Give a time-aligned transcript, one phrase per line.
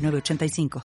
[0.00, 0.82] 985.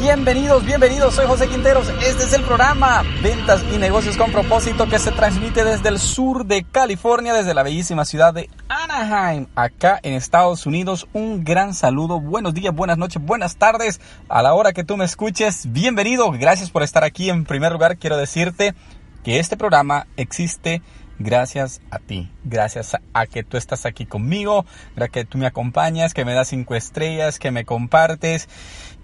[0.00, 1.88] Bienvenidos, bienvenidos, soy José Quinteros.
[2.02, 6.46] Este es el programa Ventas y Negocios con propósito que se transmite desde el sur
[6.46, 11.06] de California, desde la bellísima ciudad de Anaheim, acá en Estados Unidos.
[11.12, 14.00] Un gran saludo, buenos días, buenas noches, buenas tardes.
[14.30, 17.28] A la hora que tú me escuches, bienvenido, gracias por estar aquí.
[17.28, 18.74] En primer lugar, quiero decirte
[19.24, 20.82] que este programa existe
[21.20, 24.64] gracias a ti, gracias a, que tú estás aquí conmigo,
[24.96, 28.48] gracias que tú me acompañas, que me das cinco estrellas, que me compartes,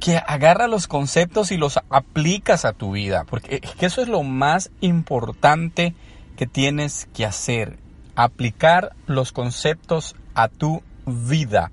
[0.01, 4.71] que agarra los conceptos y los aplicas a tu vida, porque eso es lo más
[4.81, 5.95] importante
[6.37, 7.79] que tienes que hacer,
[8.15, 11.71] aplicar los conceptos a tu vida.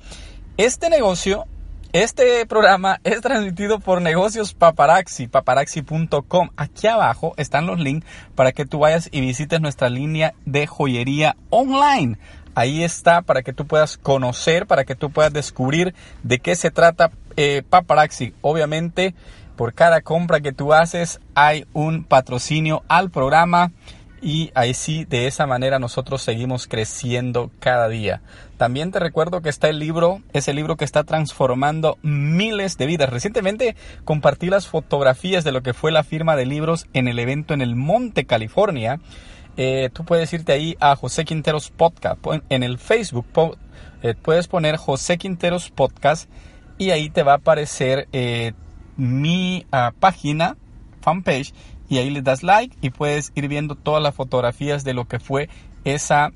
[0.57, 1.45] Este negocio
[1.93, 6.49] este programa es transmitido por Negocios Paparazzi, paparazzi.com.
[6.57, 11.35] Aquí abajo están los links para que tú vayas y visites nuestra línea de joyería
[11.51, 12.17] online.
[12.55, 16.71] Ahí está para que tú puedas conocer, para que tú puedas descubrir de qué se
[16.71, 18.33] trata eh, Paparazzi.
[18.41, 19.13] Obviamente,
[19.55, 23.71] por cada compra que tú haces hay un patrocinio al programa
[24.23, 28.21] y ahí sí, de esa manera nosotros seguimos creciendo cada día.
[28.55, 33.09] También te recuerdo que está el libro, ese libro que está transformando miles de vidas.
[33.09, 37.53] Recientemente compartí las fotografías de lo que fue la firma de libros en el evento
[37.53, 39.01] en el Monte, California.
[39.57, 42.25] Eh, tú puedes irte ahí a José Quinteros Podcast.
[42.47, 43.27] En el Facebook
[44.01, 46.29] eh, puedes poner José Quinteros Podcast
[46.77, 48.53] y ahí te va a aparecer eh,
[48.95, 50.55] mi ah, página,
[51.01, 51.53] fanpage
[51.93, 55.19] y ahí le das like y puedes ir viendo todas las fotografías de lo que
[55.19, 55.47] fue
[55.83, 56.31] esa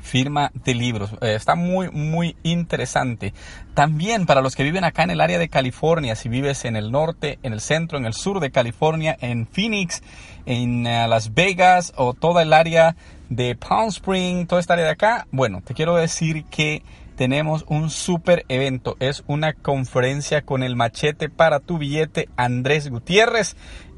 [0.00, 1.12] firma de libros.
[1.20, 3.32] Eh, está muy, muy interesante.
[3.74, 6.90] También para los que viven acá en el área de California, si vives en el
[6.90, 10.02] norte, en el centro, en el sur de California, en Phoenix,
[10.46, 12.96] en eh, Las Vegas o toda el área
[13.28, 16.82] de Palm Spring, toda esta área de acá, bueno, te quiero decir que
[17.14, 18.96] tenemos un super evento.
[18.98, 23.54] Es una conferencia con el machete para tu billete Andrés Gutiérrez.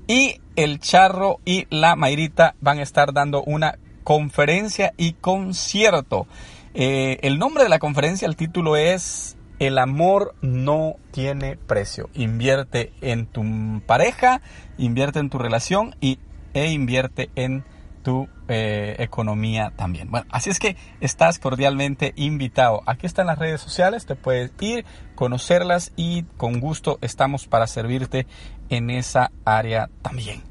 [0.07, 6.27] Y el Charro y la Mayrita van a estar dando una conferencia y concierto.
[6.75, 12.11] Eh, el nombre de la conferencia, el título es El amor no tiene precio.
[12.13, 14.43] Invierte en tu pareja,
[14.77, 16.19] invierte en tu relación y,
[16.53, 17.65] e invierte en
[18.05, 20.11] tu eh, economía también.
[20.11, 22.83] Bueno, así es que estás cordialmente invitado.
[22.87, 24.85] Aquí están las redes sociales, te puedes ir,
[25.17, 28.29] conocerlas y con gusto estamos para servirte
[28.69, 30.43] en esa área también.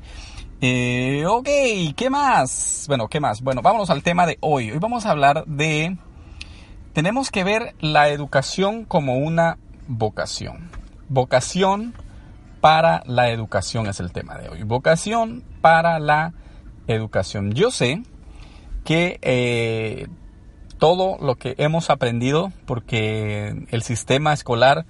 [0.60, 1.48] Eh, ok,
[1.96, 2.86] ¿qué más?
[2.88, 3.42] Bueno, ¿qué más?
[3.42, 4.72] Bueno, vámonos al tema de hoy.
[4.72, 5.98] Hoy vamos a hablar de...
[6.94, 10.70] Tenemos que ver la educación como una vocación.
[11.08, 11.94] Vocación
[12.62, 14.64] para la educación es el tema de hoy.
[14.64, 16.34] Vocación para la
[16.88, 17.54] educación.
[17.54, 18.04] Yo sé
[18.84, 20.08] que eh,
[20.78, 24.86] todo lo que hemos aprendido, porque el sistema escolar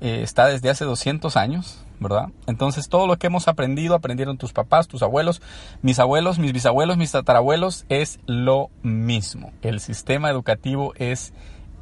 [0.00, 2.28] eh, está desde hace 200 años, ¿verdad?
[2.46, 5.42] Entonces todo lo que hemos aprendido, aprendieron tus papás, tus abuelos,
[5.82, 9.52] mis abuelos, mis bisabuelos, mis tatarabuelos, es lo mismo.
[9.62, 11.32] El sistema educativo es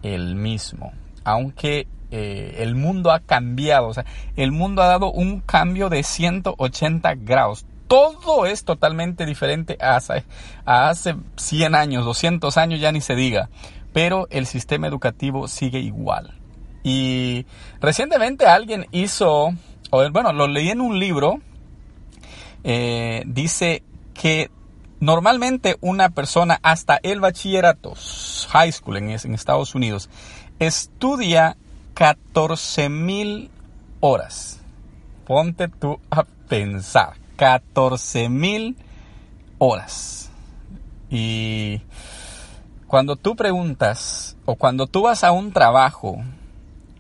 [0.03, 0.93] el mismo.
[1.25, 4.05] Aunque eh, el mundo ha cambiado, o sea,
[4.37, 10.25] el mundo ha dado un cambio de 180 grados todo es totalmente diferente a hace,
[10.64, 13.50] a hace 100 años, 200 años, ya ni se diga.
[13.92, 16.32] Pero el sistema educativo sigue igual.
[16.82, 17.44] Y
[17.82, 19.50] recientemente alguien hizo,
[19.91, 21.34] bueno, lo leí en un libro,
[22.64, 23.82] eh, dice
[24.14, 24.50] que
[24.98, 27.92] normalmente una persona hasta el bachillerato,
[28.48, 30.09] high school en, en Estados Unidos,
[30.59, 31.59] estudia
[31.92, 33.50] 14 mil
[34.00, 34.62] horas.
[35.27, 37.22] Ponte tú a pensar.
[37.37, 38.77] 14 mil
[39.59, 40.31] horas.
[41.11, 41.83] Y
[42.87, 46.23] cuando tú preguntas o cuando tú vas a un trabajo,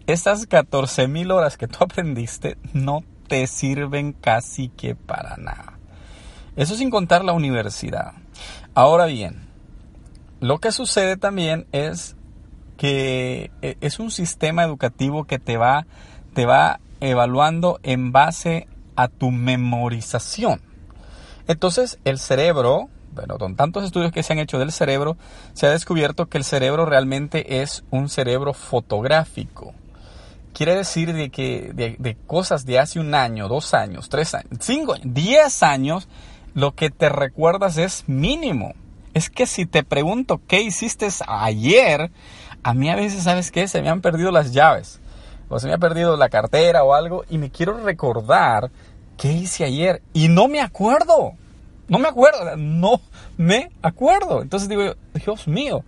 [0.06, 5.78] esas 14 mil horas que tú aprendiste no te sirven casi que para nada.
[6.56, 8.12] Eso sin contar la universidad.
[8.74, 9.48] Ahora bien,
[10.40, 12.16] lo que sucede también es
[12.76, 15.86] que e, es un sistema educativo que te va,
[16.34, 20.60] te va evaluando en base a tu memorización.
[21.46, 25.16] Entonces el cerebro bueno, con tantos estudios que se han hecho del cerebro,
[25.52, 29.74] se ha descubierto que el cerebro realmente es un cerebro fotográfico.
[30.54, 34.94] Quiere decir de que de, cosas de hace un año, dos años, tres años, cinco
[35.02, 36.08] diez años,
[36.54, 38.74] lo que te recuerdas es mínimo.
[39.14, 42.10] Es que si te pregunto qué hiciste ayer,
[42.62, 43.68] a mí a veces, ¿sabes qué?
[43.68, 45.00] Se me han perdido las llaves.
[45.52, 48.70] O se me ha perdido la cartera o algo y me quiero recordar
[49.18, 51.32] qué hice ayer y no me acuerdo.
[51.88, 53.02] No me acuerdo, no
[53.36, 54.40] me acuerdo.
[54.40, 55.84] Entonces digo, Dios mío,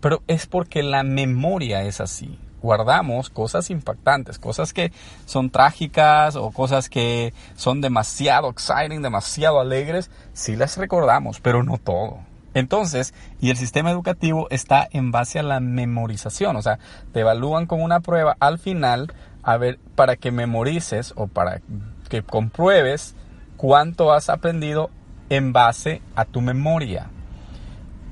[0.00, 2.38] pero es porque la memoria es así.
[2.62, 4.92] Guardamos cosas impactantes, cosas que
[5.26, 11.76] son trágicas o cosas que son demasiado exciting, demasiado alegres, sí las recordamos, pero no
[11.76, 12.20] todo.
[12.54, 16.78] Entonces, y el sistema educativo está en base a la memorización, o sea,
[17.12, 19.12] te evalúan con una prueba al final
[19.42, 21.60] a ver para que memorices o para
[22.08, 23.14] que compruebes
[23.56, 24.90] cuánto has aprendido
[25.30, 27.08] en base a tu memoria.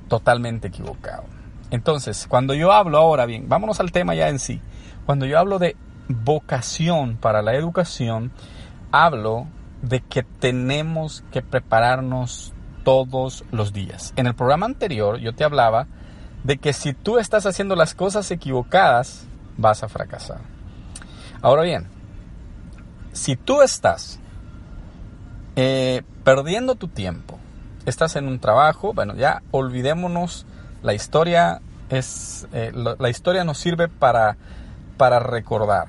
[0.08, 1.24] Totalmente equivocado.
[1.70, 4.60] Entonces, cuando yo hablo ahora bien, vámonos al tema ya en sí.
[5.06, 5.76] Cuando yo hablo de
[6.08, 8.32] vocación para la educación,
[8.90, 9.46] hablo
[9.82, 12.52] de que tenemos que prepararnos
[12.84, 14.12] todos los días.
[14.16, 15.86] En el programa anterior yo te hablaba
[16.44, 20.40] de que si tú estás haciendo las cosas equivocadas, vas a fracasar.
[21.42, 21.88] Ahora bien,
[23.12, 24.18] si tú estás
[25.56, 27.38] eh, perdiendo tu tiempo,
[27.86, 30.46] estás en un trabajo, bueno, ya olvidémonos,
[30.82, 34.36] la historia es, eh, la, historia nos sirve para,
[34.96, 35.88] para recordar,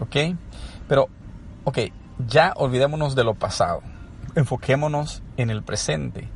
[0.00, 0.36] ¿ok?
[0.88, 1.08] Pero,
[1.64, 1.78] ok,
[2.26, 3.82] ya olvidémonos de lo pasado,
[4.38, 6.28] enfoquémonos en el presente,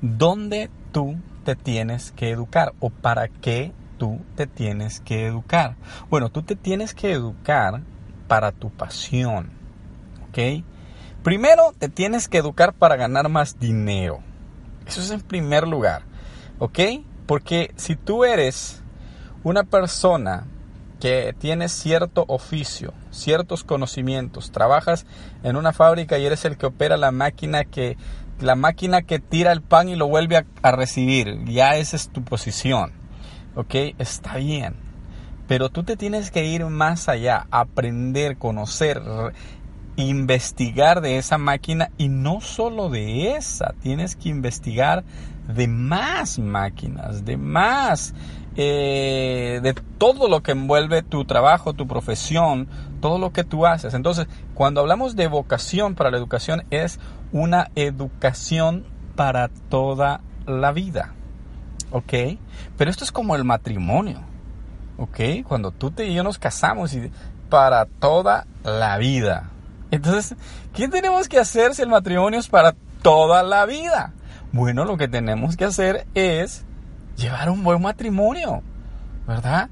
[0.00, 5.76] ¿dónde tú te tienes que educar o para qué tú te tienes que educar?
[6.08, 7.82] Bueno, tú te tienes que educar
[8.28, 9.50] para tu pasión,
[10.28, 10.64] ¿ok?
[11.22, 14.20] Primero te tienes que educar para ganar más dinero.
[14.86, 16.02] Eso es en primer lugar.
[16.58, 16.78] ¿Ok?
[17.26, 18.82] Porque si tú eres
[19.42, 20.46] una persona
[21.04, 25.04] que tiene cierto oficio, ciertos conocimientos, trabajas
[25.42, 27.98] en una fábrica y eres el que opera la máquina que
[28.40, 32.08] la máquina que tira el pan y lo vuelve a, a recibir, ya esa es
[32.08, 32.92] tu posición.
[33.54, 33.74] ¿Ok?
[33.98, 34.76] Está bien.
[35.46, 39.02] Pero tú te tienes que ir más allá, aprender, conocer,
[39.96, 45.04] investigar de esa máquina y no solo de esa, tienes que investigar
[45.48, 48.14] de más máquinas, de más,
[48.56, 52.68] eh, de todo lo que envuelve tu trabajo, tu profesión,
[53.00, 53.94] todo lo que tú haces.
[53.94, 56.98] Entonces, cuando hablamos de vocación para la educación, es
[57.32, 58.84] una educación
[59.16, 61.12] para toda la vida.
[61.90, 62.12] ¿Ok?
[62.76, 64.20] Pero esto es como el matrimonio.
[64.98, 65.20] ¿Ok?
[65.46, 67.10] Cuando tú te y yo nos casamos y
[67.48, 69.50] para toda la vida.
[69.90, 70.36] Entonces,
[70.72, 74.12] ¿qué tenemos que hacer si el matrimonio es para toda la vida?
[74.54, 76.64] Bueno, lo que tenemos que hacer es
[77.16, 78.62] llevar un buen matrimonio,
[79.26, 79.68] ¿verdad?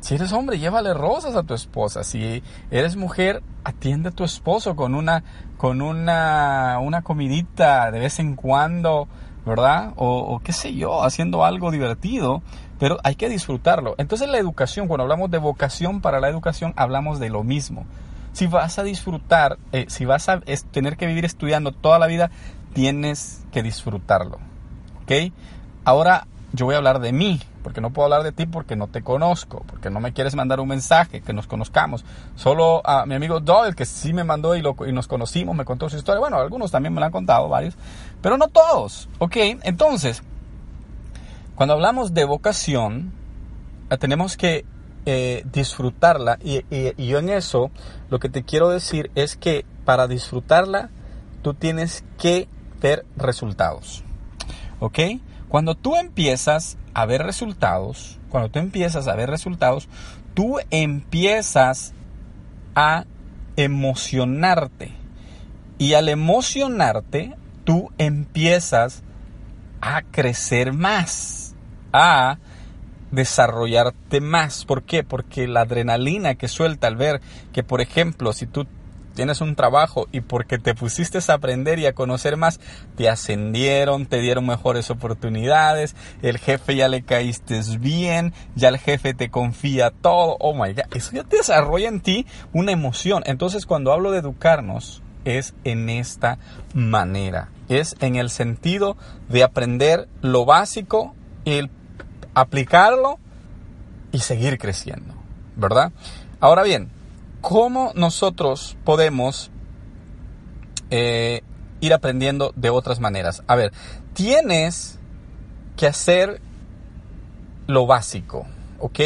[0.00, 2.02] Si eres hombre, llévale rosas a tu esposa.
[2.02, 2.42] Si
[2.72, 5.22] eres mujer, atiende a tu esposo con una,
[5.56, 9.06] con una, una comidita de vez en cuando,
[9.46, 9.92] ¿verdad?
[9.94, 12.42] O, qué sé yo, haciendo algo divertido,
[12.80, 13.94] pero hay que disfrutarlo.
[13.96, 17.86] Entonces la educación, cuando hablamos de vocación para la educación, hablamos de lo mismo.
[18.32, 20.40] Si vas a disfrutar, eh, si vas a
[20.72, 22.32] tener que vivir estudiando toda la vida,
[22.72, 24.38] tienes que disfrutarlo.
[25.02, 25.32] ¿Ok?
[25.84, 28.88] Ahora yo voy a hablar de mí, porque no puedo hablar de ti porque no
[28.88, 32.04] te conozco, porque no me quieres mandar un mensaje, que nos conozcamos.
[32.34, 35.64] Solo a mi amigo Doyle, que sí me mandó y, lo, y nos conocimos, me
[35.64, 36.20] contó su historia.
[36.20, 37.76] Bueno, algunos también me lo han contado, varios,
[38.22, 39.08] pero no todos.
[39.18, 39.36] ¿Ok?
[39.62, 40.22] Entonces,
[41.54, 43.12] cuando hablamos de vocación,
[43.90, 44.64] eh, tenemos que
[45.06, 46.38] eh, disfrutarla.
[46.42, 46.62] Y,
[47.04, 47.70] yo en eso
[48.10, 50.90] lo que te quiero decir es que para disfrutarla
[51.42, 52.48] tú tienes que
[52.80, 54.02] ver resultados.
[54.80, 54.98] ¿Ok?
[55.48, 59.88] Cuando tú empiezas a ver resultados, cuando tú empiezas a ver resultados,
[60.34, 61.94] tú empiezas
[62.74, 63.04] a
[63.56, 64.92] emocionarte.
[65.78, 69.02] Y al emocionarte, tú empiezas
[69.80, 71.54] a crecer más,
[71.92, 72.38] a
[73.10, 74.64] desarrollarte más.
[74.64, 75.04] ¿Por qué?
[75.04, 77.20] Porque la adrenalina que suelta al ver
[77.52, 78.66] que, por ejemplo, si tú
[79.16, 82.60] tienes un trabajo y porque te pusiste a aprender y a conocer más,
[82.96, 89.14] te ascendieron, te dieron mejores oportunidades, el jefe ya le caíste bien, ya el jefe
[89.14, 93.22] te confía todo, oh my god, eso ya desarrolla en ti una emoción.
[93.26, 96.38] Entonces cuando hablo de educarnos es en esta
[96.74, 98.96] manera, es en el sentido
[99.28, 101.14] de aprender lo básico,
[101.46, 101.70] el
[102.34, 103.18] aplicarlo
[104.12, 105.14] y seguir creciendo,
[105.56, 105.90] ¿verdad?
[106.38, 106.90] Ahora bien,
[107.48, 109.52] ¿cómo nosotros podemos
[110.90, 111.42] eh,
[111.80, 113.44] ir aprendiendo de otras maneras?
[113.46, 113.72] A ver,
[114.14, 114.98] tienes
[115.76, 116.40] que hacer
[117.68, 118.48] lo básico,
[118.80, 118.98] ¿ok?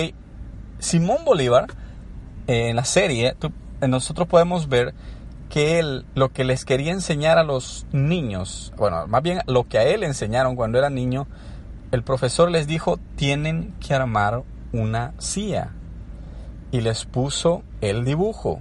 [0.78, 1.66] Simón Bolívar,
[2.46, 3.36] en la serie,
[3.86, 4.94] nosotros podemos ver
[5.50, 9.76] que él lo que les quería enseñar a los niños, bueno, más bien lo que
[9.76, 11.26] a él enseñaron cuando era niño,
[11.92, 15.74] el profesor les dijo, tienen que armar una silla.
[16.72, 18.60] Y les puso el dibujo.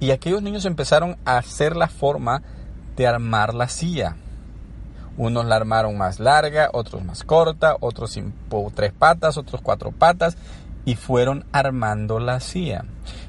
[0.00, 2.42] Y aquellos niños empezaron a hacer la forma
[2.96, 4.16] de armar la silla.
[5.16, 8.34] Unos la armaron más larga, otros más corta, otros sin
[8.74, 10.36] tres patas, otros cuatro patas,
[10.84, 12.84] y fueron armando la silla.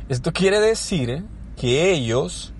[0.10, 2.54] Esto quiere decir que ellos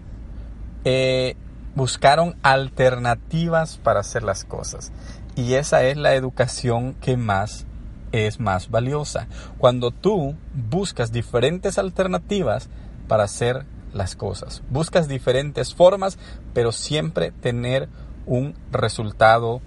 [0.86, 1.36] eh,
[1.76, 4.92] buscaron alternativas para hacer las cosas.
[5.36, 7.67] Y esa es la educación que más
[8.12, 9.28] es más valiosa.
[9.58, 12.70] Cuando tú buscas diferentes alternativas
[13.08, 14.62] para hacer las cosas.
[14.70, 16.18] Buscas diferentes formas,
[16.54, 17.90] pero siempre tener
[18.26, 19.62] un resultado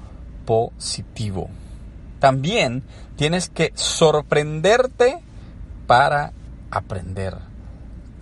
[0.46, 1.50] positivo.
[2.18, 2.82] También
[3.16, 5.22] tienes que sorprenderte
[5.86, 6.32] para
[6.70, 7.38] aprender.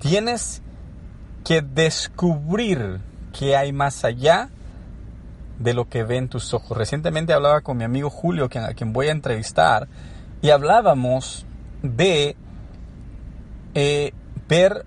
[0.00, 0.62] Tienes
[1.44, 3.00] que descubrir
[3.36, 4.50] qué hay más allá
[5.58, 6.76] de lo que ven tus ojos.
[6.76, 9.88] Recientemente hablaba con mi amigo Julio, a quien voy a entrevistar,
[10.40, 11.46] y hablábamos
[11.82, 12.36] de
[13.74, 14.12] eh,
[14.48, 14.84] ver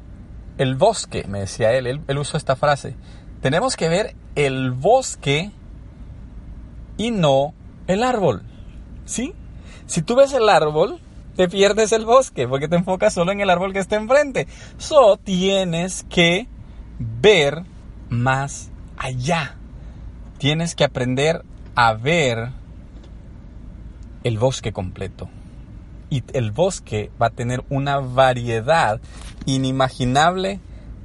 [0.57, 2.95] el bosque, me decía él, él, él usó esta frase.
[3.41, 5.51] Tenemos que ver el bosque
[6.97, 7.53] y no
[7.87, 8.43] el árbol.
[9.05, 9.33] ¿Sí?
[9.87, 10.99] Si tú ves el árbol,
[11.35, 14.47] te pierdes el bosque porque te enfocas solo en el árbol que está enfrente.
[14.77, 16.47] So tienes que
[16.99, 17.63] ver
[18.09, 19.57] más allá.
[20.41, 21.45] Tienes que aprender
[21.75, 22.49] a ver
[24.23, 25.29] el bosque completo.
[26.09, 28.99] Y el bosque va a tener una variedad
[29.45, 30.59] inimaginable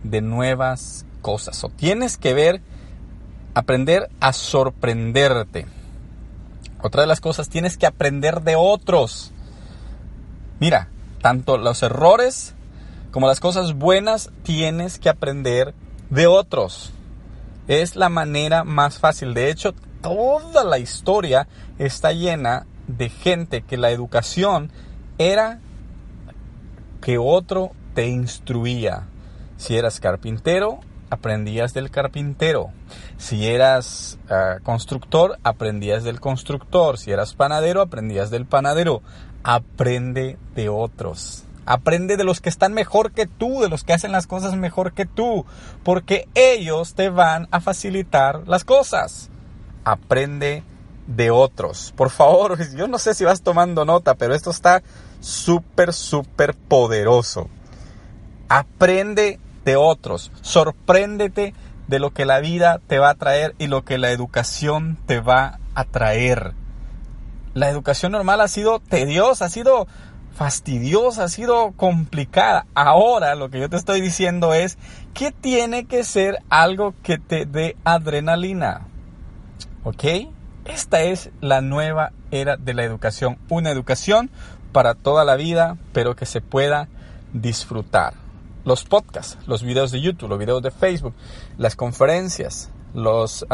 [0.04, 1.62] de nuevas cosas.
[1.64, 2.62] O tienes que ver,
[3.52, 5.66] aprender a sorprenderte.
[6.80, 9.32] Otra de las cosas, tienes que aprender de otros.
[10.60, 10.88] Mira,
[11.20, 12.54] tanto los errores
[13.10, 15.74] como las cosas buenas tienes que aprender
[16.08, 16.94] de otros.
[17.68, 19.34] Es la manera más fácil.
[19.34, 24.70] De hecho, toda la historia está llena de gente que la educación
[25.18, 25.60] era
[27.00, 29.08] que otro te instruía.
[29.56, 30.80] Si eras carpintero,
[31.10, 32.70] aprendías del carpintero.
[33.16, 36.98] Si eras ah, constructor, aprendías del constructor.
[36.98, 39.02] Si eras panadero, aprendías del panadero.
[39.42, 41.45] Aprende de otros.
[41.66, 44.92] Aprende de los que están mejor que tú, de los que hacen las cosas mejor
[44.92, 45.44] que tú,
[45.82, 49.30] porque ellos te van a facilitar las cosas.
[49.84, 50.62] Aprende
[51.06, 51.92] de otros.
[51.96, 54.82] Por favor, yo no sé si vas tomando nota, pero esto está
[55.20, 57.48] súper, súper poderoso.
[58.48, 60.30] Aprende de otros.
[60.42, 61.52] Sorpréndete
[61.88, 65.20] de lo que la vida te va a traer y lo que la educación te
[65.20, 66.54] va a traer.
[67.54, 69.86] La educación normal ha sido tediosa, ha sido
[70.36, 72.66] fastidiosa, ha sido complicada.
[72.74, 74.76] Ahora lo que yo te estoy diciendo es
[75.14, 78.86] que tiene que ser algo que te dé adrenalina.
[79.82, 80.04] ¿Ok?
[80.66, 83.38] Esta es la nueva era de la educación.
[83.48, 84.30] Una educación
[84.72, 86.88] para toda la vida, pero que se pueda
[87.32, 88.12] disfrutar.
[88.66, 91.14] Los podcasts, los videos de YouTube, los videos de Facebook,
[91.56, 93.46] las conferencias, los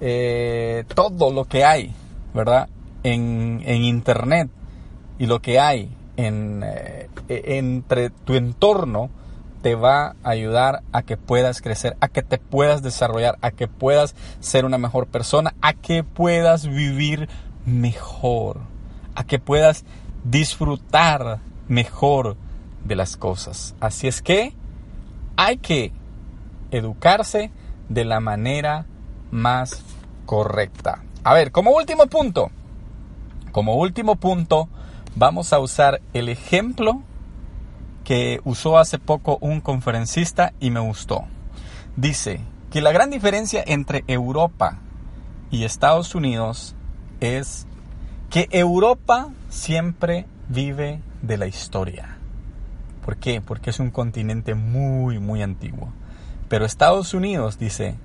[0.00, 1.92] eh, todo lo que hay,
[2.32, 2.68] ¿verdad?
[3.02, 4.48] En, en Internet
[5.18, 9.10] y lo que hay en, eh, entre tu entorno
[9.62, 13.66] te va a ayudar a que puedas crecer, a que te puedas desarrollar, a que
[13.66, 17.28] puedas ser una mejor persona, a que puedas vivir
[17.64, 18.60] mejor,
[19.14, 19.84] a que puedas
[20.24, 22.36] disfrutar mejor
[22.84, 23.74] de las cosas.
[23.80, 24.54] Así es que
[25.36, 25.92] hay que
[26.70, 27.50] educarse
[27.88, 28.86] de la manera
[29.30, 29.82] más
[30.26, 31.02] correcta.
[31.24, 32.50] A ver, como último punto,
[33.52, 34.68] como último punto,
[35.16, 37.02] vamos a usar el ejemplo
[38.04, 41.24] que usó hace poco un conferencista y me gustó.
[41.96, 44.78] Dice que la gran diferencia entre Europa
[45.50, 46.76] y Estados Unidos
[47.20, 47.66] es
[48.30, 52.18] que Europa siempre vive de la historia.
[53.04, 53.40] ¿Por qué?
[53.40, 55.92] Porque es un continente muy, muy antiguo.
[56.48, 57.96] Pero Estados Unidos, dice,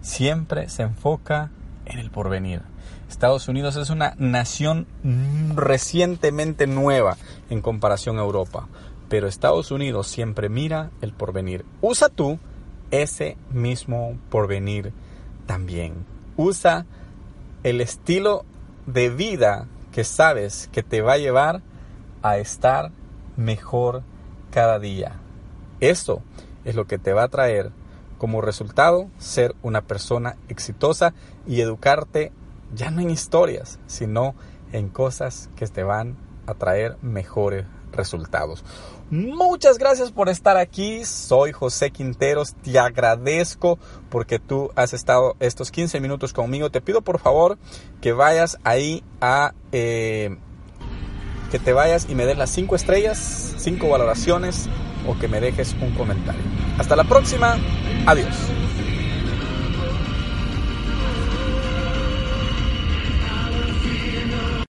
[0.00, 1.50] siempre se enfoca
[1.84, 2.62] en el porvenir.
[3.12, 4.86] Estados Unidos es una nación
[5.54, 7.18] recientemente nueva
[7.50, 8.68] en comparación a Europa,
[9.10, 11.66] pero Estados Unidos siempre mira el porvenir.
[11.82, 12.38] Usa tú
[12.90, 14.94] ese mismo porvenir
[15.44, 16.06] también.
[16.38, 16.86] Usa
[17.62, 18.46] el estilo
[18.86, 21.60] de vida que sabes que te va a llevar
[22.22, 22.92] a estar
[23.36, 24.02] mejor
[24.50, 25.20] cada día.
[25.80, 26.22] Esto
[26.64, 27.72] es lo que te va a traer
[28.16, 31.12] como resultado ser una persona exitosa
[31.46, 32.32] y educarte
[32.72, 34.34] ya no en historias, sino
[34.72, 38.64] en cosas que te van a traer mejores resultados.
[39.10, 41.04] Muchas gracias por estar aquí.
[41.04, 42.54] Soy José Quinteros.
[42.54, 46.70] Te agradezco porque tú has estado estos 15 minutos conmigo.
[46.70, 47.58] Te pido por favor
[48.00, 49.52] que vayas ahí a...
[49.72, 50.36] Eh,
[51.50, 54.70] que te vayas y me des las 5 estrellas, 5 valoraciones
[55.06, 56.40] o que me dejes un comentario.
[56.78, 57.58] Hasta la próxima.
[58.06, 58.34] Adiós.